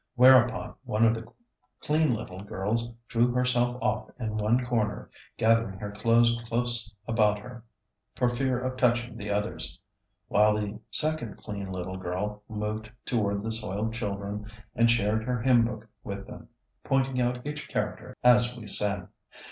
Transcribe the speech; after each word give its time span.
Whereupon 0.15 0.73
one 0.83 1.05
of 1.05 1.13
the 1.13 1.27
clean 1.83 2.15
little 2.15 2.43
girls 2.43 2.91
drew 3.07 3.31
herself 3.31 3.77
off 3.83 4.09
in 4.19 4.35
one 4.35 4.65
corner, 4.65 5.11
gathering 5.37 5.77
her 5.77 5.91
clothes 5.91 6.41
close 6.47 6.91
about 7.07 7.37
her 7.37 7.63
for 8.15 8.27
fear 8.27 8.59
of 8.59 8.77
touching 8.77 9.15
the 9.15 9.29
others; 9.29 9.79
while 10.27 10.55
the 10.55 10.79
second 10.89 11.37
clean 11.37 11.71
little 11.71 11.97
girl 11.97 12.41
moved 12.49 12.91
toward 13.05 13.43
the 13.43 13.51
soiled 13.51 13.93
children 13.93 14.47
and 14.73 14.89
shared 14.89 15.23
her 15.23 15.39
hymnbook 15.39 15.87
with 16.03 16.25
them, 16.25 16.49
pointing 16.83 17.21
out 17.21 17.45
each 17.45 17.69
character 17.69 18.17
as 18.23 18.55
we 18.57 18.65
sang. 18.65 19.07